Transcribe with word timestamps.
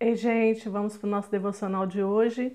Ei, 0.00 0.16
gente, 0.16 0.68
vamos 0.68 0.96
para 0.96 1.06
o 1.06 1.10
nosso 1.10 1.30
devocional 1.30 1.86
de 1.86 2.02
hoje. 2.02 2.52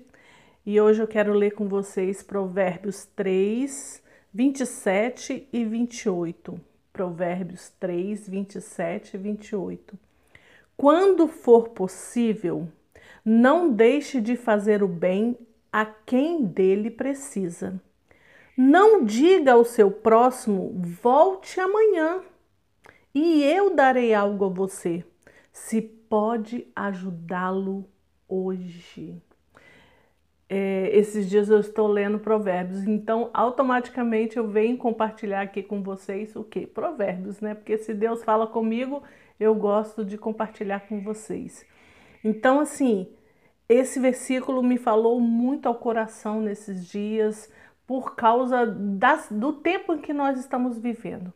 E 0.64 0.78
hoje 0.78 1.02
eu 1.02 1.08
quero 1.08 1.32
ler 1.32 1.52
com 1.52 1.66
vocês 1.66 2.22
Provérbios 2.22 3.06
3, 3.16 4.02
27 4.32 5.48
e 5.50 5.64
28. 5.64 6.60
Provérbios 6.92 7.70
3, 7.80 8.28
27 8.28 9.14
e 9.14 9.18
28. 9.18 9.98
Quando 10.76 11.26
for 11.26 11.70
possível, 11.70 12.68
não 13.24 13.72
deixe 13.72 14.20
de 14.20 14.36
fazer 14.36 14.82
o 14.82 14.88
bem 14.88 15.36
a 15.72 15.86
quem 15.86 16.44
dele 16.44 16.90
precisa. 16.90 17.80
Não 18.54 19.02
diga 19.02 19.52
ao 19.52 19.64
seu 19.64 19.90
próximo: 19.90 20.78
volte 21.02 21.58
amanhã 21.58 22.20
e 23.14 23.42
eu 23.42 23.74
darei 23.74 24.12
algo 24.12 24.44
a 24.44 24.48
você 24.48 25.02
se 25.52 25.99
pode 26.10 26.66
ajudá-lo 26.74 27.88
hoje. 28.28 29.22
É, 30.48 30.90
esses 30.92 31.30
dias 31.30 31.48
eu 31.48 31.60
estou 31.60 31.86
lendo 31.86 32.18
Provérbios, 32.18 32.82
então 32.82 33.30
automaticamente 33.32 34.36
eu 34.36 34.48
venho 34.48 34.76
compartilhar 34.76 35.42
aqui 35.42 35.62
com 35.62 35.80
vocês 35.80 36.34
o 36.34 36.42
que? 36.42 36.66
Provérbios, 36.66 37.40
né? 37.40 37.54
Porque 37.54 37.78
se 37.78 37.94
Deus 37.94 38.24
fala 38.24 38.48
comigo, 38.48 39.04
eu 39.38 39.54
gosto 39.54 40.04
de 40.04 40.18
compartilhar 40.18 40.80
com 40.80 41.00
vocês. 41.00 41.64
Então, 42.24 42.58
assim, 42.58 43.08
esse 43.68 44.00
versículo 44.00 44.64
me 44.64 44.76
falou 44.76 45.20
muito 45.20 45.66
ao 45.66 45.76
coração 45.76 46.40
nesses 46.40 46.88
dias 46.88 47.48
por 47.86 48.16
causa 48.16 48.66
das, 48.66 49.28
do 49.30 49.52
tempo 49.52 49.94
em 49.94 49.98
que 49.98 50.12
nós 50.12 50.40
estamos 50.40 50.76
vivendo. 50.76 51.32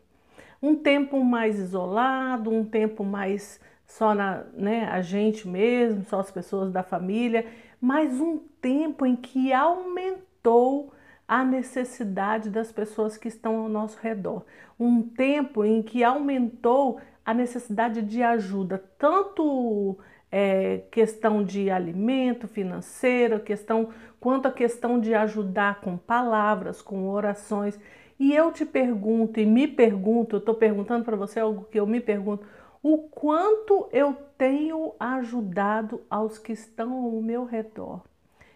Um 0.60 0.74
tempo 0.74 1.22
mais 1.22 1.60
isolado, 1.60 2.50
um 2.50 2.64
tempo 2.64 3.04
mais 3.04 3.60
só 3.86 4.14
na, 4.14 4.44
né, 4.54 4.88
a 4.90 5.00
gente 5.00 5.46
mesmo, 5.46 6.04
só 6.04 6.20
as 6.20 6.30
pessoas 6.30 6.72
da 6.72 6.82
família, 6.82 7.46
mas 7.80 8.20
um 8.20 8.38
tempo 8.60 9.04
em 9.04 9.14
que 9.14 9.52
aumentou 9.52 10.92
a 11.26 11.44
necessidade 11.44 12.50
das 12.50 12.70
pessoas 12.70 13.16
que 13.16 13.28
estão 13.28 13.56
ao 13.56 13.68
nosso 13.68 13.98
redor. 14.00 14.44
Um 14.78 15.02
tempo 15.02 15.64
em 15.64 15.82
que 15.82 16.04
aumentou 16.04 17.00
a 17.24 17.32
necessidade 17.32 18.02
de 18.02 18.22
ajuda, 18.22 18.82
tanto 18.98 19.98
é, 20.30 20.82
questão 20.90 21.42
de 21.42 21.70
alimento 21.70 22.46
financeiro, 22.46 23.40
questão 23.40 23.88
quanto 24.20 24.48
a 24.48 24.52
questão 24.52 24.98
de 24.98 25.14
ajudar 25.14 25.80
com 25.80 25.96
palavras, 25.96 26.82
com 26.82 27.08
orações. 27.08 27.78
E 28.18 28.34
eu 28.34 28.52
te 28.52 28.64
pergunto 28.66 29.40
e 29.40 29.46
me 29.46 29.66
pergunto, 29.66 30.36
eu 30.36 30.40
estou 30.40 30.54
perguntando 30.54 31.04
para 31.04 31.16
você 31.16 31.40
algo 31.40 31.66
que 31.70 31.78
eu 31.78 31.86
me 31.86 32.00
pergunto, 32.00 32.46
o 32.84 32.98
quanto 32.98 33.88
eu 33.90 34.14
tenho 34.36 34.92
ajudado 35.00 36.02
aos 36.10 36.36
que 36.36 36.52
estão 36.52 36.92
ao 36.92 37.12
meu 37.12 37.46
redor. 37.46 38.02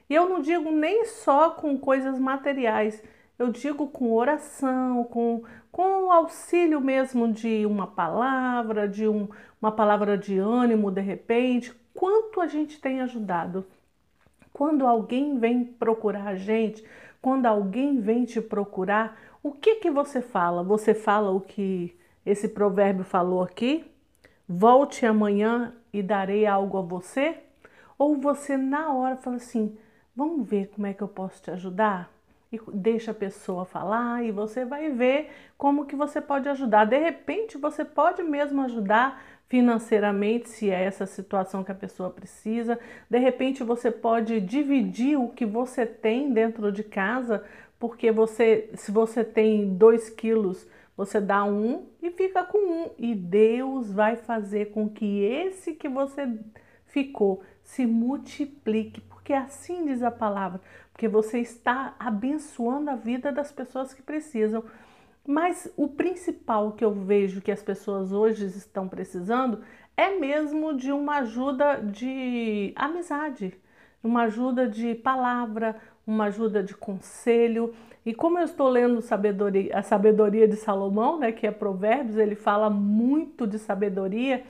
E 0.06 0.14
eu 0.14 0.28
não 0.28 0.42
digo 0.42 0.70
nem 0.70 1.06
só 1.06 1.52
com 1.52 1.78
coisas 1.78 2.18
materiais, 2.18 3.02
eu 3.38 3.48
digo 3.50 3.88
com 3.88 4.12
oração, 4.12 5.02
com, 5.04 5.44
com 5.72 6.04
o 6.04 6.12
auxílio 6.12 6.78
mesmo 6.78 7.32
de 7.32 7.64
uma 7.64 7.86
palavra, 7.86 8.86
de 8.86 9.08
um, 9.08 9.28
uma 9.62 9.72
palavra 9.72 10.18
de 10.18 10.38
ânimo 10.38 10.90
de 10.90 11.00
repente. 11.00 11.74
Quanto 11.94 12.42
a 12.42 12.46
gente 12.46 12.78
tem 12.78 13.00
ajudado? 13.00 13.64
Quando 14.52 14.86
alguém 14.86 15.38
vem 15.38 15.64
procurar 15.64 16.26
a 16.26 16.34
gente, 16.34 16.84
quando 17.22 17.46
alguém 17.46 17.98
vem 17.98 18.26
te 18.26 18.42
procurar, 18.42 19.18
o 19.42 19.52
que 19.52 19.76
que 19.76 19.90
você 19.90 20.20
fala? 20.20 20.62
Você 20.62 20.92
fala 20.92 21.30
o 21.30 21.40
que 21.40 21.96
esse 22.26 22.46
provérbio 22.46 23.04
falou 23.04 23.42
aqui? 23.42 23.90
Volte 24.48 25.04
amanhã 25.04 25.74
e 25.92 26.02
darei 26.02 26.46
algo 26.46 26.78
a 26.78 26.82
você? 26.82 27.36
Ou 27.98 28.16
você 28.16 28.56
na 28.56 28.92
hora 28.94 29.16
fala 29.16 29.36
assim, 29.36 29.76
vamos 30.16 30.48
ver 30.48 30.68
como 30.68 30.86
é 30.86 30.94
que 30.94 31.02
eu 31.02 31.08
posso 31.08 31.42
te 31.42 31.50
ajudar? 31.50 32.10
E 32.50 32.58
deixa 32.72 33.10
a 33.10 33.14
pessoa 33.14 33.66
falar 33.66 34.24
e 34.24 34.30
você 34.30 34.64
vai 34.64 34.88
ver 34.88 35.30
como 35.58 35.84
que 35.84 35.94
você 35.94 36.20
pode 36.20 36.48
ajudar. 36.48 36.86
De 36.86 36.98
repente 36.98 37.58
você 37.58 37.84
pode 37.84 38.22
mesmo 38.22 38.62
ajudar 38.62 39.22
financeiramente, 39.48 40.48
se 40.48 40.70
é 40.70 40.84
essa 40.84 41.06
situação 41.06 41.64
que 41.64 41.72
a 41.72 41.74
pessoa 41.74 42.10
precisa. 42.10 42.78
De 43.08 43.18
repente 43.18 43.62
você 43.64 43.90
pode 43.90 44.40
dividir 44.40 45.18
o 45.18 45.28
que 45.28 45.44
você 45.44 45.84
tem 45.84 46.32
dentro 46.32 46.70
de 46.70 46.82
casa, 46.82 47.44
porque 47.78 48.10
você, 48.10 48.70
se 48.74 48.90
você 48.90 49.24
tem 49.24 49.74
dois 49.74 50.08
quilos 50.08 50.66
você 50.98 51.20
dá 51.20 51.44
um 51.44 51.86
e 52.02 52.10
fica 52.10 52.42
com 52.42 52.58
um, 52.58 52.90
e 52.98 53.14
Deus 53.14 53.92
vai 53.92 54.16
fazer 54.16 54.72
com 54.72 54.88
que 54.88 55.22
esse 55.22 55.72
que 55.74 55.88
você 55.88 56.28
ficou 56.86 57.40
se 57.62 57.86
multiplique, 57.86 59.00
porque 59.02 59.32
assim 59.32 59.84
diz 59.84 60.02
a 60.02 60.10
palavra, 60.10 60.60
porque 60.92 61.06
você 61.06 61.38
está 61.38 61.94
abençoando 62.00 62.90
a 62.90 62.96
vida 62.96 63.30
das 63.30 63.52
pessoas 63.52 63.94
que 63.94 64.02
precisam. 64.02 64.64
Mas 65.24 65.72
o 65.76 65.86
principal 65.86 66.72
que 66.72 66.84
eu 66.84 66.90
vejo 66.90 67.40
que 67.40 67.52
as 67.52 67.62
pessoas 67.62 68.10
hoje 68.10 68.46
estão 68.46 68.88
precisando 68.88 69.62
é 69.96 70.18
mesmo 70.18 70.76
de 70.76 70.90
uma 70.90 71.18
ajuda 71.18 71.76
de 71.76 72.72
amizade, 72.74 73.54
uma 74.02 74.22
ajuda 74.22 74.66
de 74.66 74.96
palavra, 74.96 75.76
uma 76.04 76.24
ajuda 76.24 76.60
de 76.60 76.74
conselho. 76.74 77.72
E 78.08 78.14
como 78.14 78.38
eu 78.38 78.44
estou 78.44 78.70
lendo 78.70 79.02
sabedoria, 79.02 79.76
a 79.76 79.82
sabedoria 79.82 80.48
de 80.48 80.56
Salomão, 80.56 81.18
né, 81.18 81.30
que 81.30 81.46
é 81.46 81.50
Provérbios, 81.50 82.16
ele 82.16 82.34
fala 82.34 82.70
muito 82.70 83.46
de 83.46 83.58
sabedoria. 83.58 84.44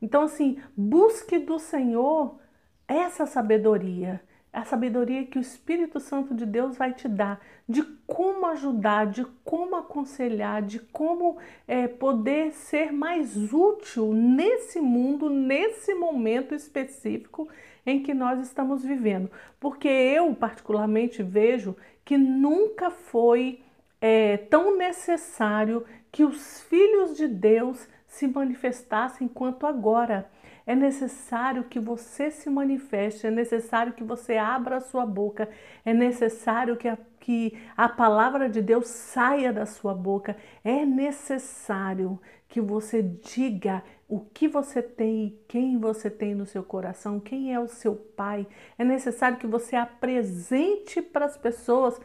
Então, 0.00 0.22
assim, 0.22 0.58
busque 0.76 1.36
do 1.40 1.58
Senhor 1.58 2.38
essa 2.86 3.26
sabedoria, 3.26 4.22
a 4.52 4.64
sabedoria 4.64 5.24
que 5.24 5.38
o 5.38 5.40
Espírito 5.40 6.00
Santo 6.00 6.34
de 6.34 6.44
Deus 6.44 6.76
vai 6.76 6.92
te 6.92 7.06
dar, 7.06 7.40
de 7.68 7.82
como 8.06 8.46
ajudar, 8.46 9.06
de 9.06 9.24
como 9.44 9.76
aconselhar, 9.76 10.62
de 10.62 10.80
como 10.80 11.36
é, 11.68 11.86
poder 11.86 12.52
ser 12.52 12.92
mais 12.92 13.52
útil 13.52 14.12
nesse 14.12 14.80
mundo, 14.80 15.30
nesse 15.30 15.94
momento 15.94 16.54
específico 16.54 17.48
em 17.86 18.02
que 18.02 18.12
nós 18.12 18.40
estamos 18.40 18.82
vivendo. 18.82 19.30
Porque 19.58 19.88
eu, 19.88 20.34
particularmente, 20.34 21.22
vejo 21.22 21.76
que 22.04 22.18
nunca 22.18 22.90
foi 22.90 23.60
é, 24.00 24.36
tão 24.36 24.76
necessário 24.76 25.84
que 26.10 26.24
os 26.24 26.60
filhos 26.62 27.16
de 27.16 27.28
Deus 27.28 27.86
se 28.06 28.26
manifestassem 28.26 29.28
quanto 29.28 29.66
agora. 29.66 30.28
É 30.70 30.74
necessário 30.76 31.64
que 31.64 31.80
você 31.80 32.30
se 32.30 32.48
manifeste, 32.48 33.26
é 33.26 33.30
necessário 33.30 33.92
que 33.92 34.04
você 34.04 34.36
abra 34.36 34.76
a 34.76 34.80
sua 34.80 35.04
boca, 35.04 35.48
é 35.84 35.92
necessário 35.92 36.76
que 36.76 36.86
a, 36.86 36.96
que 37.18 37.58
a 37.76 37.88
palavra 37.88 38.48
de 38.48 38.62
Deus 38.62 38.86
saia 38.86 39.52
da 39.52 39.66
sua 39.66 39.92
boca, 39.92 40.36
é 40.62 40.86
necessário 40.86 42.20
que 42.48 42.60
você 42.60 43.02
diga 43.02 43.82
o 44.08 44.20
que 44.20 44.46
você 44.46 44.80
tem, 44.80 45.36
quem 45.48 45.76
você 45.76 46.08
tem 46.08 46.36
no 46.36 46.46
seu 46.46 46.62
coração, 46.62 47.18
quem 47.18 47.52
é 47.52 47.58
o 47.58 47.66
seu 47.66 47.96
pai. 47.96 48.46
É 48.78 48.84
necessário 48.84 49.38
que 49.38 49.48
você 49.48 49.74
apresente 49.74 51.02
para 51.02 51.24
as 51.24 51.36
pessoas 51.36 52.00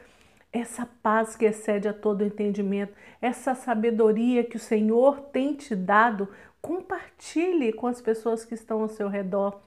essa 0.52 0.88
paz 1.04 1.36
que 1.36 1.46
excede 1.46 1.88
a 1.88 1.94
todo 1.94 2.24
entendimento, 2.24 2.94
essa 3.22 3.54
sabedoria 3.54 4.44
que 4.44 4.56
o 4.56 4.60
Senhor 4.60 5.20
tem 5.20 5.54
te 5.54 5.76
dado. 5.76 6.30
Compartilhe 6.66 7.72
com 7.72 7.86
as 7.86 8.02
pessoas 8.02 8.44
que 8.44 8.56
estão 8.56 8.82
ao 8.82 8.90
seu 8.90 9.08
redor. 9.08 9.62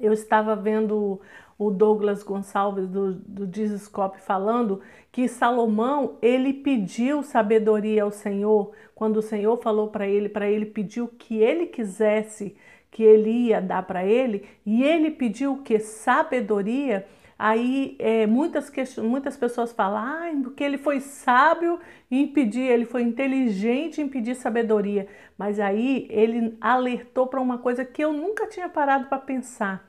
Eu 0.00 0.14
estava 0.14 0.56
vendo 0.56 1.20
o 1.58 1.70
Douglas 1.70 2.22
Gonçalves 2.22 2.88
do, 2.88 3.12
do 3.12 3.46
Dizescope 3.46 4.18
falando 4.18 4.80
que 5.12 5.28
Salomão 5.28 6.16
ele 6.22 6.54
pediu 6.54 7.22
sabedoria 7.22 8.04
ao 8.04 8.10
Senhor. 8.10 8.72
Quando 8.94 9.18
o 9.18 9.22
Senhor 9.22 9.58
falou 9.58 9.88
para 9.88 10.08
ele 10.08 10.30
para 10.30 10.48
ele 10.48 10.64
pedir 10.64 11.02
o 11.02 11.08
que 11.08 11.36
ele 11.36 11.66
quisesse 11.66 12.56
que 12.90 13.02
ele 13.02 13.28
ia 13.28 13.60
dar 13.60 13.82
para 13.82 14.02
ele 14.02 14.48
e 14.64 14.82
ele 14.82 15.10
pediu 15.10 15.58
que 15.58 15.78
sabedoria 15.80 17.06
aí 17.42 17.96
é, 17.98 18.24
muitas 18.24 18.70
muitas 18.98 19.36
pessoas 19.36 19.72
falam 19.72 19.98
ah, 19.98 20.30
porque 20.44 20.62
ele 20.62 20.78
foi 20.78 21.00
sábio 21.00 21.80
em 22.08 22.28
pedir 22.28 22.60
ele 22.60 22.84
foi 22.84 23.02
inteligente 23.02 24.00
em 24.00 24.08
pedir 24.08 24.36
sabedoria. 24.36 25.08
Mas 25.36 25.58
aí 25.58 26.06
ele 26.08 26.56
alertou 26.60 27.26
para 27.26 27.40
uma 27.40 27.58
coisa 27.58 27.84
que 27.84 28.02
eu 28.04 28.12
nunca 28.12 28.46
tinha 28.46 28.68
parado 28.68 29.06
para 29.06 29.18
pensar. 29.18 29.84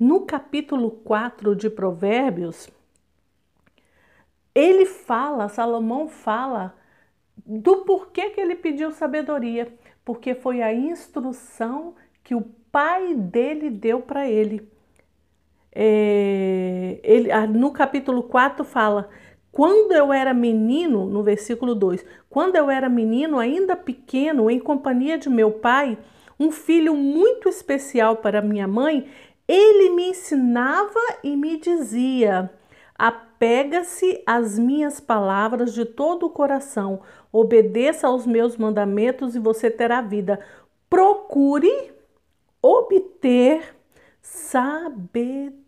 No 0.00 0.26
capítulo 0.26 0.90
4 0.90 1.54
de 1.54 1.70
Provérbios, 1.70 2.68
ele 4.52 4.84
fala, 4.84 5.48
Salomão 5.48 6.08
fala 6.08 6.74
do 7.36 7.84
porquê 7.84 8.30
que 8.30 8.40
ele 8.40 8.56
pediu 8.56 8.90
sabedoria, 8.90 9.72
porque 10.04 10.34
foi 10.34 10.60
a 10.60 10.74
instrução 10.74 11.94
que 12.24 12.34
o 12.34 12.42
pai 12.72 13.14
dele 13.14 13.70
deu 13.70 14.00
para 14.00 14.28
ele. 14.28 14.68
É, 15.78 16.98
ele. 17.02 17.28
No 17.48 17.70
capítulo 17.70 18.22
4 18.22 18.64
fala: 18.64 19.10
Quando 19.52 19.92
eu 19.92 20.10
era 20.10 20.32
menino, 20.32 21.04
no 21.04 21.22
versículo 21.22 21.74
2, 21.74 22.02
quando 22.30 22.56
eu 22.56 22.70
era 22.70 22.88
menino, 22.88 23.38
ainda 23.38 23.76
pequeno, 23.76 24.50
em 24.50 24.58
companhia 24.58 25.18
de 25.18 25.28
meu 25.28 25.52
pai, 25.52 25.98
um 26.40 26.50
filho 26.50 26.94
muito 26.94 27.46
especial 27.46 28.16
para 28.16 28.40
minha 28.40 28.66
mãe, 28.66 29.06
Ele 29.46 29.90
me 29.90 30.08
ensinava 30.08 30.98
e 31.22 31.36
me 31.36 31.58
dizia: 31.58 32.50
Apega-se 32.98 34.22
às 34.24 34.58
minhas 34.58 34.98
palavras 34.98 35.74
de 35.74 35.84
todo 35.84 36.24
o 36.24 36.30
coração, 36.30 37.02
obedeça 37.30 38.06
aos 38.06 38.26
meus 38.26 38.56
mandamentos 38.56 39.36
e 39.36 39.38
você 39.38 39.70
terá 39.70 40.00
vida. 40.00 40.40
Procure 40.88 41.92
obter 42.62 43.76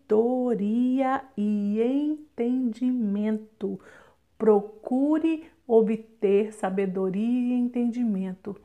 sabedoria 0.09 1.21
e 1.37 1.79
entendimento. 1.79 3.79
Procure 4.37 5.45
obter 5.67 6.51
sabedoria 6.51 7.55
e 7.55 7.57
entendimento. 7.59 8.55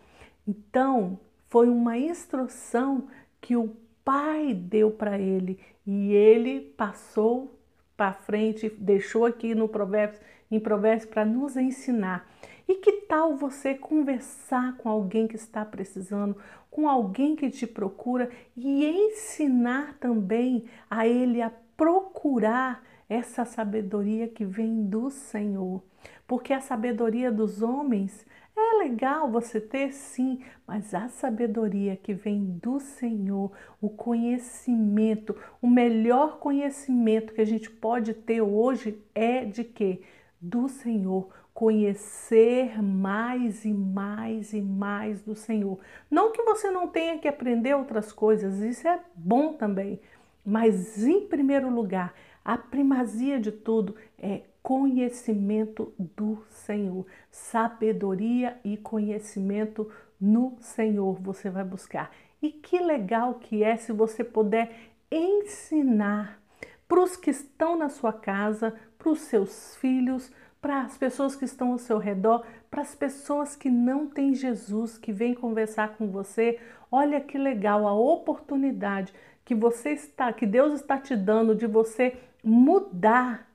Então, 0.48 1.20
foi 1.50 1.68
uma 1.68 1.98
instrução 1.98 3.08
que 3.40 3.56
o 3.56 3.76
pai 4.02 4.54
deu 4.54 4.90
para 4.90 5.18
ele 5.18 5.60
e 5.86 6.12
ele 6.12 6.60
passou 6.60 7.58
para 7.94 8.14
frente, 8.14 8.70
deixou 8.70 9.26
aqui 9.26 9.54
no 9.54 9.68
Provérbios, 9.68 10.20
em 10.50 10.58
Provérbios 10.58 11.04
para 11.04 11.26
nos 11.26 11.56
ensinar. 11.56 12.26
E 12.66 12.76
que 12.76 13.02
tal 13.02 13.36
você 13.36 13.74
conversar 13.74 14.78
com 14.78 14.88
alguém 14.88 15.28
que 15.28 15.36
está 15.36 15.64
precisando, 15.64 16.36
com 16.74 16.88
alguém 16.88 17.36
que 17.36 17.48
te 17.48 17.68
procura 17.68 18.28
e 18.56 18.84
ensinar 18.84 19.96
também 20.00 20.64
a 20.90 21.06
ele 21.06 21.40
a 21.40 21.48
procurar 21.76 22.82
essa 23.08 23.44
sabedoria 23.44 24.26
que 24.26 24.44
vem 24.44 24.82
do 24.82 25.08
Senhor? 25.08 25.80
Porque 26.26 26.52
a 26.52 26.60
sabedoria 26.60 27.30
dos 27.30 27.62
homens 27.62 28.26
é 28.56 28.78
legal 28.78 29.30
você 29.30 29.60
ter 29.60 29.92
sim, 29.92 30.40
mas 30.66 30.92
a 30.92 31.08
sabedoria 31.08 31.96
que 31.96 32.12
vem 32.12 32.58
do 32.60 32.80
Senhor, 32.80 33.52
o 33.80 33.88
conhecimento, 33.88 35.36
o 35.62 35.70
melhor 35.70 36.40
conhecimento 36.40 37.34
que 37.34 37.40
a 37.40 37.46
gente 37.46 37.70
pode 37.70 38.14
ter 38.14 38.40
hoje 38.40 39.00
é 39.14 39.44
de 39.44 39.62
quê? 39.62 40.02
Do 40.40 40.68
Senhor, 40.68 41.28
conhecer 41.54 42.82
mais 42.82 43.64
e 43.64 43.72
mais 43.72 44.52
e 44.52 44.60
mais 44.60 45.22
do 45.22 45.36
Senhor. 45.36 45.78
Não 46.10 46.32
que 46.32 46.42
você 46.42 46.68
não 46.68 46.88
tenha 46.88 47.16
que 47.18 47.28
aprender 47.28 47.74
outras 47.74 48.12
coisas, 48.12 48.58
isso 48.58 48.88
é 48.88 49.00
bom 49.14 49.52
também, 49.52 50.00
mas 50.44 51.06
em 51.06 51.28
primeiro 51.28 51.70
lugar, 51.70 52.12
a 52.44 52.58
primazia 52.58 53.38
de 53.38 53.52
tudo 53.52 53.94
é 54.18 54.42
conhecimento 54.60 55.94
do 55.98 56.44
Senhor. 56.50 57.06
Sabedoria 57.30 58.58
e 58.64 58.76
conhecimento 58.76 59.90
no 60.20 60.56
Senhor 60.60 61.20
você 61.20 61.48
vai 61.48 61.64
buscar. 61.64 62.10
E 62.42 62.50
que 62.50 62.78
legal 62.80 63.34
que 63.34 63.62
é 63.62 63.76
se 63.76 63.92
você 63.92 64.24
puder 64.24 64.74
ensinar 65.10 66.40
para 66.88 67.00
os 67.00 67.16
que 67.16 67.30
estão 67.30 67.76
na 67.76 67.88
sua 67.88 68.12
casa, 68.12 68.74
para 68.98 69.10
os 69.10 69.20
seus 69.20 69.76
filhos, 69.76 70.30
para 70.64 70.80
as 70.80 70.96
pessoas 70.96 71.36
que 71.36 71.44
estão 71.44 71.72
ao 71.72 71.78
seu 71.78 71.98
redor, 71.98 72.42
para 72.70 72.80
as 72.80 72.94
pessoas 72.94 73.54
que 73.54 73.68
não 73.68 74.06
têm 74.06 74.34
Jesus, 74.34 74.96
que 74.96 75.12
vêm 75.12 75.34
conversar 75.34 75.98
com 75.98 76.08
você. 76.08 76.58
Olha 76.90 77.20
que 77.20 77.36
legal 77.36 77.86
a 77.86 77.92
oportunidade 77.92 79.12
que 79.44 79.54
você 79.54 79.90
está, 79.90 80.32
que 80.32 80.46
Deus 80.46 80.80
está 80.80 80.96
te 80.96 81.14
dando 81.14 81.54
de 81.54 81.66
você 81.66 82.16
mudar 82.42 83.46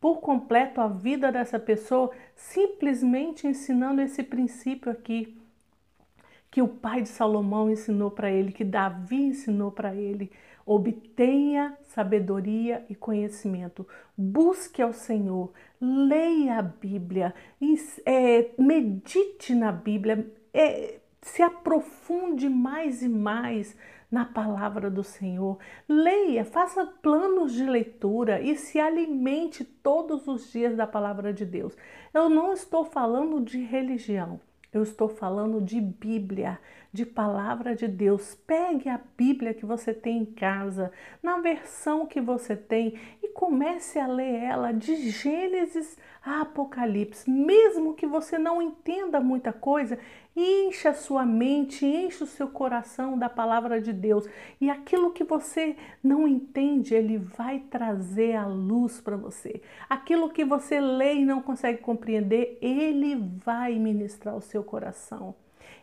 por 0.00 0.20
completo 0.20 0.80
a 0.80 0.86
vida 0.86 1.32
dessa 1.32 1.58
pessoa, 1.58 2.12
simplesmente 2.36 3.48
ensinando 3.48 4.00
esse 4.00 4.22
princípio 4.22 4.92
aqui 4.92 5.36
que 6.54 6.62
o 6.62 6.68
pai 6.68 7.02
de 7.02 7.08
Salomão 7.08 7.68
ensinou 7.68 8.12
para 8.12 8.30
ele, 8.30 8.52
que 8.52 8.62
Davi 8.62 9.16
ensinou 9.16 9.72
para 9.72 9.92
ele. 9.92 10.30
Obtenha 10.64 11.76
sabedoria 11.82 12.86
e 12.88 12.94
conhecimento. 12.94 13.84
Busque 14.16 14.80
ao 14.80 14.92
Senhor, 14.92 15.52
leia 15.80 16.60
a 16.60 16.62
Bíblia, 16.62 17.34
é, 18.06 18.50
medite 18.56 19.52
na 19.52 19.72
Bíblia, 19.72 20.32
é, 20.52 21.00
se 21.20 21.42
aprofunde 21.42 22.48
mais 22.48 23.02
e 23.02 23.08
mais 23.08 23.76
na 24.08 24.24
palavra 24.24 24.88
do 24.88 25.02
Senhor. 25.02 25.58
Leia, 25.88 26.44
faça 26.44 26.86
planos 26.86 27.52
de 27.52 27.64
leitura 27.64 28.40
e 28.40 28.54
se 28.54 28.78
alimente 28.78 29.64
todos 29.64 30.28
os 30.28 30.52
dias 30.52 30.76
da 30.76 30.86
palavra 30.86 31.32
de 31.32 31.44
Deus. 31.44 31.76
Eu 32.14 32.28
não 32.28 32.52
estou 32.52 32.84
falando 32.84 33.40
de 33.40 33.60
religião. 33.60 34.38
Eu 34.74 34.82
estou 34.82 35.08
falando 35.08 35.60
de 35.60 35.80
Bíblia, 35.80 36.58
de 36.92 37.06
palavra 37.06 37.76
de 37.76 37.86
Deus. 37.86 38.34
Pegue 38.34 38.88
a 38.88 39.00
Bíblia 39.16 39.54
que 39.54 39.64
você 39.64 39.94
tem 39.94 40.18
em 40.18 40.24
casa, 40.24 40.90
na 41.22 41.38
versão 41.38 42.04
que 42.04 42.20
você 42.20 42.56
tem, 42.56 42.98
e 43.22 43.28
comece 43.28 44.00
a 44.00 44.08
ler 44.08 44.34
ela 44.34 44.72
de 44.72 45.10
Gênesis 45.10 45.96
a 46.20 46.40
Apocalipse. 46.40 47.30
Mesmo 47.30 47.94
que 47.94 48.04
você 48.04 48.36
não 48.36 48.60
entenda 48.60 49.20
muita 49.20 49.52
coisa, 49.52 49.96
encha 50.36 50.90
a 50.90 50.94
sua 50.94 51.24
mente, 51.24 51.86
enche 51.86 52.24
o 52.24 52.26
seu 52.26 52.48
coração 52.48 53.16
da 53.16 53.28
palavra 53.28 53.80
de 53.80 53.92
Deus. 53.92 54.28
E 54.60 54.68
aquilo 54.68 55.12
que 55.12 55.24
você 55.24 55.76
não 56.02 56.26
entende, 56.26 56.94
ele 56.94 57.18
vai 57.18 57.60
trazer 57.60 58.34
a 58.34 58.46
luz 58.46 59.00
para 59.00 59.16
você. 59.16 59.62
Aquilo 59.88 60.30
que 60.30 60.44
você 60.44 60.80
lê 60.80 61.14
e 61.14 61.24
não 61.24 61.40
consegue 61.40 61.78
compreender, 61.78 62.58
ele 62.60 63.14
vai 63.44 63.78
ministrar 63.78 64.36
o 64.36 64.42
seu 64.42 64.64
coração. 64.64 65.34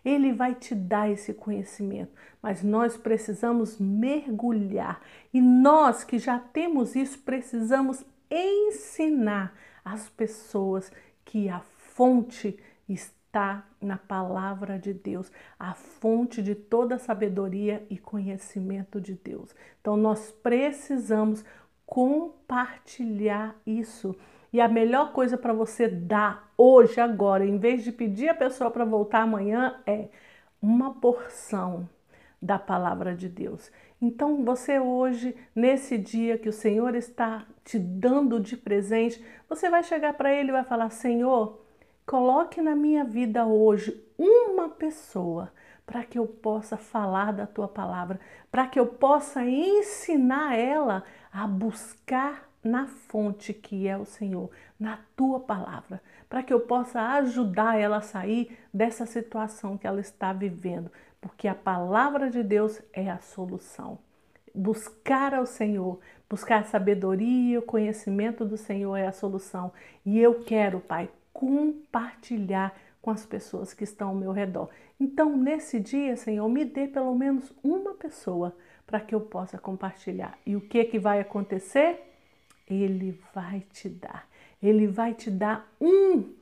Ele 0.03 0.33
vai 0.33 0.55
te 0.55 0.73
dar 0.73 1.09
esse 1.09 1.33
conhecimento, 1.33 2.11
mas 2.41 2.63
nós 2.63 2.97
precisamos 2.97 3.77
mergulhar 3.79 4.99
e 5.31 5.39
nós 5.39 6.03
que 6.03 6.17
já 6.17 6.39
temos 6.39 6.95
isso 6.95 7.19
precisamos 7.19 8.03
ensinar 8.29 9.53
as 9.85 10.09
pessoas 10.09 10.91
que 11.23 11.49
a 11.49 11.59
fonte 11.59 12.57
está 12.89 13.20
está 13.31 13.63
na 13.79 13.97
palavra 13.97 14.77
de 14.77 14.93
Deus, 14.93 15.31
a 15.57 15.73
fonte 15.73 16.43
de 16.43 16.53
toda 16.53 16.99
sabedoria 16.99 17.81
e 17.89 17.97
conhecimento 17.97 18.99
de 18.99 19.13
Deus. 19.13 19.55
Então 19.79 19.95
nós 19.95 20.33
precisamos 20.43 21.43
compartilhar 21.85 23.55
isso. 23.65 24.13
E 24.51 24.59
a 24.59 24.67
melhor 24.67 25.13
coisa 25.13 25.37
para 25.37 25.53
você 25.53 25.87
dar 25.87 26.51
hoje, 26.57 26.99
agora, 26.99 27.45
em 27.45 27.57
vez 27.57 27.85
de 27.85 27.91
pedir 27.93 28.27
a 28.27 28.35
pessoa 28.35 28.69
para 28.69 28.83
voltar 28.83 29.21
amanhã, 29.21 29.79
é 29.85 30.09
uma 30.61 30.93
porção 30.95 31.87
da 32.41 32.59
palavra 32.59 33.15
de 33.15 33.29
Deus. 33.29 33.71
Então, 34.01 34.43
você 34.43 34.77
hoje, 34.77 35.33
nesse 35.55 35.97
dia 35.97 36.37
que 36.37 36.49
o 36.49 36.53
Senhor 36.53 36.95
está 36.95 37.45
te 37.63 37.79
dando 37.79 38.41
de 38.41 38.57
presente, 38.57 39.23
você 39.47 39.69
vai 39.69 39.83
chegar 39.83 40.13
para 40.15 40.33
ele 40.33 40.49
e 40.49 40.51
vai 40.51 40.65
falar: 40.65 40.89
Senhor, 40.89 41.61
Coloque 42.05 42.61
na 42.61 42.75
minha 42.75 43.03
vida 43.03 43.45
hoje 43.45 44.03
uma 44.17 44.69
pessoa 44.69 45.51
para 45.85 46.03
que 46.03 46.17
eu 46.17 46.25
possa 46.25 46.77
falar 46.77 47.31
da 47.33 47.45
tua 47.45 47.67
palavra, 47.67 48.19
para 48.51 48.67
que 48.67 48.79
eu 48.79 48.87
possa 48.87 49.45
ensinar 49.45 50.57
ela 50.57 51.03
a 51.31 51.45
buscar 51.45 52.49
na 52.63 52.87
fonte 52.87 53.53
que 53.53 53.87
é 53.87 53.97
o 53.97 54.05
Senhor, 54.05 54.49
na 54.79 54.99
tua 55.15 55.39
palavra, 55.39 56.01
para 56.29 56.43
que 56.43 56.53
eu 56.53 56.61
possa 56.61 57.01
ajudar 57.17 57.77
ela 57.77 57.97
a 57.97 58.01
sair 58.01 58.57
dessa 58.73 59.05
situação 59.05 59.77
que 59.77 59.87
ela 59.87 59.99
está 59.99 60.31
vivendo, 60.31 60.91
porque 61.19 61.47
a 61.47 61.55
palavra 61.55 62.29
de 62.29 62.43
Deus 62.43 62.81
é 62.93 63.09
a 63.09 63.19
solução. 63.19 63.99
Buscar 64.53 65.33
ao 65.33 65.45
Senhor, 65.45 65.99
buscar 66.29 66.61
a 66.61 66.65
sabedoria, 66.65 67.59
o 67.59 67.63
conhecimento 67.63 68.45
do 68.45 68.57
Senhor 68.57 68.95
é 68.95 69.07
a 69.07 69.11
solução. 69.11 69.71
E 70.05 70.19
eu 70.19 70.43
quero, 70.43 70.81
Pai, 70.81 71.09
compartilhar 71.33 72.75
com 73.01 73.09
as 73.09 73.25
pessoas 73.25 73.73
que 73.73 73.83
estão 73.83 74.09
ao 74.09 74.15
meu 74.15 74.31
redor. 74.31 74.69
Então, 74.99 75.35
nesse 75.35 75.79
dia, 75.79 76.15
Senhor, 76.15 76.47
me 76.47 76.63
dê 76.63 76.87
pelo 76.87 77.15
menos 77.15 77.51
uma 77.63 77.93
pessoa 77.95 78.55
para 78.85 78.99
que 78.99 79.15
eu 79.15 79.21
possa 79.21 79.57
compartilhar. 79.57 80.37
E 80.45 80.55
o 80.55 80.61
que 80.61 80.83
que 80.85 80.99
vai 80.99 81.19
acontecer? 81.19 81.99
Ele 82.69 83.19
vai 83.33 83.61
te 83.71 83.89
dar. 83.89 84.27
Ele 84.61 84.87
vai 84.87 85.13
te 85.13 85.31
dar 85.31 85.67
um 85.79 86.39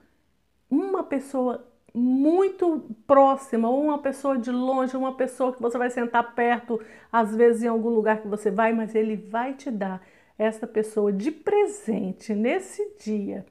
uma 0.69 1.03
pessoa 1.03 1.65
muito 1.91 2.95
próxima, 3.07 3.67
ou 3.67 3.85
uma 3.85 3.97
pessoa 3.97 4.37
de 4.37 4.51
longe, 4.51 4.95
uma 4.95 5.15
pessoa 5.15 5.51
que 5.51 5.59
você 5.59 5.77
vai 5.77 5.89
sentar 5.89 6.35
perto, 6.35 6.79
às 7.11 7.35
vezes 7.35 7.63
em 7.63 7.67
algum 7.67 7.89
lugar 7.89 8.21
que 8.21 8.27
você 8.27 8.51
vai, 8.51 8.71
mas 8.71 8.93
ele 8.93 9.15
vai 9.15 9.55
te 9.55 9.71
dar 9.71 9.99
essa 10.37 10.67
pessoa 10.67 11.11
de 11.11 11.31
presente 11.31 12.35
nesse 12.35 12.95
dia 12.99 13.43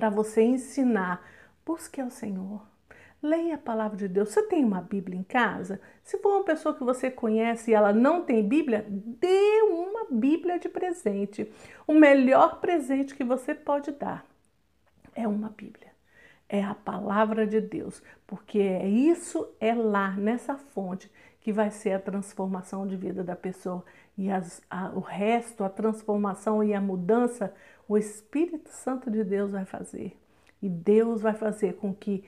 para 0.00 0.08
você 0.08 0.42
ensinar. 0.42 1.22
Busque 1.64 2.00
ao 2.00 2.08
Senhor. 2.08 2.66
Leia 3.22 3.56
a 3.56 3.58
palavra 3.58 3.98
de 3.98 4.08
Deus. 4.08 4.30
Você 4.30 4.42
tem 4.44 4.64
uma 4.64 4.80
Bíblia 4.80 5.18
em 5.18 5.22
casa? 5.22 5.78
Se 6.02 6.16
for 6.16 6.36
uma 6.38 6.44
pessoa 6.44 6.74
que 6.74 6.82
você 6.82 7.10
conhece 7.10 7.70
e 7.70 7.74
ela 7.74 7.92
não 7.92 8.24
tem 8.24 8.48
Bíblia, 8.48 8.86
dê 8.88 9.60
uma 9.68 10.06
Bíblia 10.10 10.58
de 10.58 10.70
presente. 10.70 11.52
O 11.86 11.92
melhor 11.92 12.60
presente 12.60 13.14
que 13.14 13.22
você 13.22 13.54
pode 13.54 13.92
dar 13.92 14.24
é 15.14 15.28
uma 15.28 15.50
Bíblia. 15.50 15.90
É 16.48 16.64
a 16.64 16.74
palavra 16.74 17.46
de 17.46 17.60
Deus, 17.60 18.02
porque 18.26 18.58
é 18.58 18.88
isso 18.88 19.54
é 19.60 19.74
lá 19.74 20.12
nessa 20.12 20.56
fonte 20.56 21.10
que 21.42 21.52
vai 21.52 21.70
ser 21.70 21.92
a 21.92 22.00
transformação 22.00 22.86
de 22.86 22.96
vida 22.96 23.22
da 23.22 23.36
pessoa. 23.36 23.84
E 24.16 24.30
as, 24.30 24.62
a, 24.70 24.88
o 24.94 25.00
resto, 25.00 25.62
a 25.62 25.68
transformação 25.68 26.64
e 26.64 26.72
a 26.72 26.80
mudança, 26.80 27.54
o 27.90 27.98
Espírito 27.98 28.68
Santo 28.70 29.10
de 29.10 29.24
Deus 29.24 29.50
vai 29.50 29.64
fazer. 29.64 30.16
E 30.62 30.68
Deus 30.68 31.22
vai 31.22 31.34
fazer 31.34 31.72
com 31.72 31.92
que 31.92 32.22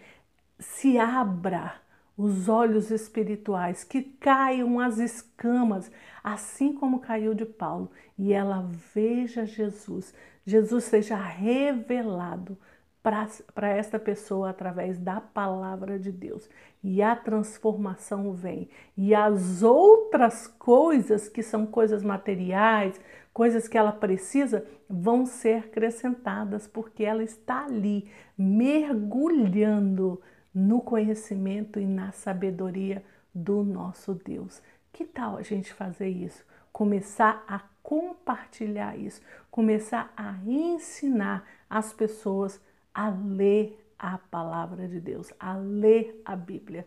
se 0.58 0.98
abra 0.98 1.76
os 2.18 2.48
olhos 2.48 2.90
espirituais, 2.90 3.84
que 3.84 4.02
caiam 4.02 4.80
as 4.80 4.98
escamas, 4.98 5.88
assim 6.24 6.72
como 6.72 6.98
caiu 6.98 7.32
de 7.32 7.46
Paulo, 7.46 7.92
e 8.18 8.32
ela 8.32 8.68
veja 8.92 9.46
Jesus. 9.46 10.12
Jesus 10.44 10.82
seja 10.82 11.14
revelado 11.14 12.58
para 13.00 13.68
esta 13.68 14.00
pessoa 14.00 14.50
através 14.50 14.98
da 14.98 15.20
palavra 15.20 15.96
de 15.96 16.10
Deus. 16.10 16.50
E 16.82 17.00
a 17.00 17.14
transformação 17.14 18.32
vem. 18.32 18.68
E 18.96 19.14
as 19.14 19.62
outras 19.62 20.48
coisas, 20.48 21.28
que 21.28 21.42
são 21.42 21.66
coisas 21.66 22.02
materiais, 22.02 23.00
coisas 23.32 23.66
que 23.66 23.78
ela 23.78 23.92
precisa, 23.92 24.66
vão 24.88 25.24
ser 25.24 25.64
acrescentadas, 25.64 26.66
porque 26.66 27.04
ela 27.04 27.22
está 27.22 27.64
ali 27.64 28.10
mergulhando 28.36 30.20
no 30.54 30.80
conhecimento 30.80 31.80
e 31.80 31.86
na 31.86 32.12
sabedoria 32.12 33.02
do 33.34 33.62
nosso 33.62 34.14
Deus. 34.14 34.62
Que 34.92 35.04
tal 35.04 35.38
a 35.38 35.42
gente 35.42 35.72
fazer 35.72 36.08
isso? 36.08 36.44
Começar 36.70 37.42
a 37.48 37.60
compartilhar 37.82 38.96
isso, 38.96 39.20
começar 39.50 40.12
a 40.16 40.36
ensinar 40.46 41.44
as 41.68 41.92
pessoas 41.92 42.60
a 42.94 43.08
ler 43.08 43.78
a 43.98 44.18
palavra 44.18 44.86
de 44.86 45.00
Deus, 45.00 45.32
a 45.38 45.56
ler 45.56 46.20
a 46.24 46.36
Bíblia. 46.36 46.86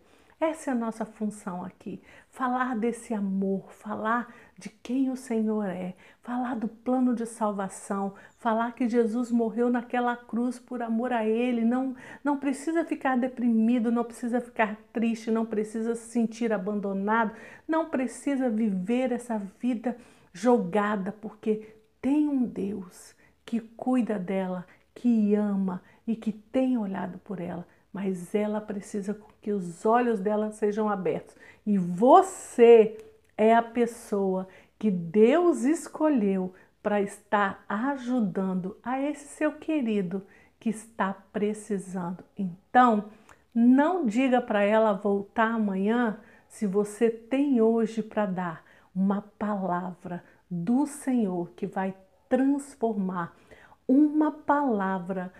Essa 0.50 0.70
é 0.70 0.74
a 0.74 0.78
nossa 0.78 1.06
função 1.06 1.64
aqui. 1.64 2.02
Falar 2.30 2.76
desse 2.78 3.16
amor, 3.16 3.72
falar 3.72 4.32
de 4.56 4.70
quem 4.70 5.10
o 5.10 5.16
Senhor 5.16 5.66
é, 5.66 5.96
falar 6.22 6.56
do 6.56 6.68
plano 6.68 7.16
de 7.16 7.26
salvação, 7.26 8.14
falar 8.38 8.74
que 8.74 8.88
Jesus 8.88 9.32
morreu 9.32 9.72
naquela 9.72 10.16
cruz 10.16 10.60
por 10.60 10.84
amor 10.84 11.12
a 11.12 11.26
Ele. 11.26 11.66
Não, 11.66 11.96
não 12.24 12.38
precisa 12.38 12.86
ficar 12.86 13.18
deprimido, 13.18 13.92
não 13.92 14.04
precisa 14.04 14.40
ficar 14.40 14.78
triste, 14.94 15.32
não 15.32 15.46
precisa 15.46 15.96
se 15.96 16.10
sentir 16.10 16.54
abandonado, 16.54 17.32
não 17.68 17.90
precisa 17.90 18.48
viver 18.48 19.12
essa 19.12 19.42
vida 19.60 19.98
jogada, 20.32 21.12
porque 21.12 21.76
tem 22.00 22.28
um 22.28 22.44
Deus 22.44 23.16
que 23.44 23.60
cuida 23.60 24.20
dela, 24.20 24.68
que 24.94 25.34
ama 25.34 25.82
e 26.06 26.16
que 26.16 26.32
tem 26.32 26.78
olhado 26.78 27.18
por 27.20 27.40
ela, 27.40 27.68
mas 27.96 28.36
ela 28.36 28.60
precisa 28.60 29.18
que 29.42 29.54
os 29.54 29.86
olhos 29.86 30.20
dela 30.20 30.52
sejam 30.52 30.90
abertos. 30.90 31.34
E 31.66 31.78
você 31.78 32.98
é 33.38 33.56
a 33.56 33.62
pessoa 33.62 34.50
que 34.78 34.92
Deus 34.92 35.64
escolheu 35.64 36.54
para 36.84 37.00
estar 37.00 37.64
ajudando 37.70 38.76
a 38.84 39.00
esse 39.00 39.30
seu 39.30 39.54
querido 39.54 40.22
que 40.60 40.68
está 40.68 41.14
precisando. 41.32 42.22
Então, 42.38 43.06
não 43.54 44.06
diga 44.06 44.42
para 44.42 44.62
ela 44.62 44.92
voltar 44.92 45.54
amanhã 45.54 46.20
se 46.50 46.68
você 46.68 47.10
tem 47.10 47.62
hoje 47.62 48.04
para 48.04 48.26
dar 48.26 48.66
uma 48.94 49.22
palavra 49.40 50.22
do 50.52 50.86
Senhor 50.86 51.50
que 51.52 51.66
vai 51.66 51.96
transformar, 52.28 53.34
uma 53.88 54.34
palavra 54.34 55.32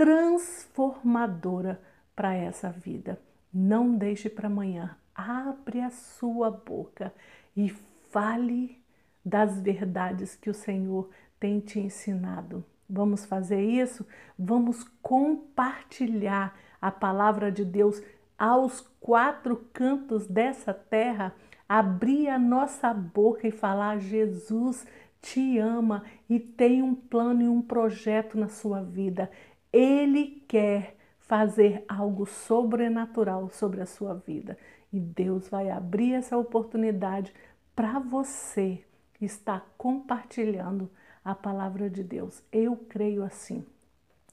transformadora 0.00 1.78
para 2.16 2.32
essa 2.32 2.70
vida. 2.70 3.20
Não 3.52 3.94
deixe 3.94 4.30
para 4.30 4.46
amanhã. 4.46 4.96
Abre 5.14 5.82
a 5.82 5.90
sua 5.90 6.50
boca 6.50 7.12
e 7.54 7.68
fale 8.08 8.82
das 9.22 9.60
verdades 9.60 10.34
que 10.34 10.48
o 10.48 10.54
Senhor 10.54 11.10
tem 11.38 11.60
te 11.60 11.78
ensinado. 11.78 12.64
Vamos 12.88 13.26
fazer 13.26 13.60
isso? 13.60 14.06
Vamos 14.38 14.84
compartilhar 15.02 16.58
a 16.80 16.90
palavra 16.90 17.52
de 17.52 17.62
Deus 17.62 18.02
aos 18.38 18.80
quatro 19.00 19.68
cantos 19.70 20.26
dessa 20.26 20.72
terra, 20.72 21.34
abrir 21.68 22.30
a 22.30 22.38
nossa 22.38 22.94
boca 22.94 23.46
e 23.46 23.50
falar: 23.50 23.98
Jesus 23.98 24.86
te 25.20 25.58
ama 25.58 26.04
e 26.28 26.40
tem 26.40 26.82
um 26.82 26.94
plano 26.94 27.42
e 27.42 27.48
um 27.48 27.60
projeto 27.60 28.38
na 28.38 28.48
sua 28.48 28.82
vida. 28.82 29.30
Ele 29.72 30.44
quer 30.48 30.96
fazer 31.20 31.84
algo 31.88 32.26
sobrenatural 32.26 33.48
sobre 33.50 33.80
a 33.80 33.86
sua 33.86 34.14
vida 34.14 34.58
e 34.92 34.98
Deus 34.98 35.48
vai 35.48 35.70
abrir 35.70 36.14
essa 36.14 36.36
oportunidade 36.36 37.32
para 37.74 37.98
você 37.98 38.84
estar 39.20 39.64
compartilhando 39.78 40.90
a 41.24 41.34
palavra 41.34 41.88
de 41.88 42.02
Deus. 42.02 42.42
Eu 42.50 42.76
creio 42.76 43.22
assim. 43.22 43.64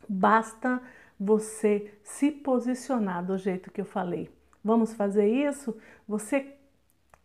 Basta 0.09 0.81
você 1.19 1.93
se 2.03 2.31
posicionar 2.31 3.25
do 3.25 3.37
jeito 3.37 3.71
que 3.71 3.81
eu 3.81 3.85
falei. 3.85 4.29
Vamos 4.63 4.93
fazer 4.93 5.27
isso? 5.27 5.77
Você 6.07 6.55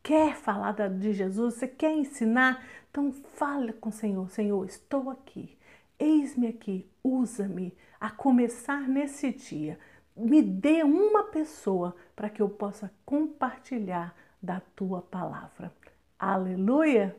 quer 0.03 0.37
falar 0.37 0.73
de 0.73 1.13
Jesus? 1.13 1.55
Você 1.55 1.69
quer 1.69 1.93
ensinar? 1.93 2.65
Então 2.91 3.13
fale 3.13 3.73
com 3.73 3.89
o 3.89 3.93
Senhor. 3.93 4.31
Senhor, 4.31 4.65
estou 4.67 5.11
aqui. 5.11 5.57
Eis-me 5.99 6.49
aqui, 6.49 6.87
usa-me 7.03 7.73
a 8.03 8.11
começar 8.11 8.89
nesse 8.89 9.31
dia. 9.31 9.79
Me 10.17 10.43
dê 10.43 10.83
uma 10.83 11.23
pessoa 11.23 11.95
para 12.17 12.29
que 12.29 12.43
eu 12.43 12.49
possa 12.49 12.93
compartilhar 13.07 14.13
da 14.43 14.59
tua 14.75 15.01
palavra. 15.01 15.73
Aleluia! 16.19 17.17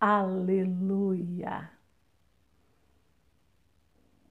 Aleluia! 0.00 1.77